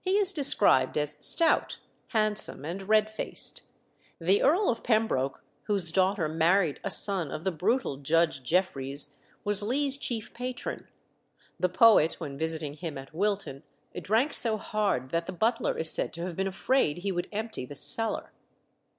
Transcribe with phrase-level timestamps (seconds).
[0.00, 3.60] He is described as stout, handsome, and red faced.
[4.18, 9.62] The Earl of Pembroke, whose daughter married a son of the brutal Judge Jefferies, was
[9.62, 10.88] Lee's chief patron.
[11.60, 13.62] The poet, when visiting him at Wilton,
[14.00, 17.66] drank so hard that the butler is said to have been afraid he would empty
[17.66, 18.32] the cellar.